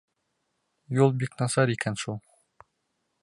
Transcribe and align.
—Юл 1.01 1.13
бик 1.23 1.37
насар 1.43 1.73
икән 1.75 1.99
шул. 2.05 2.21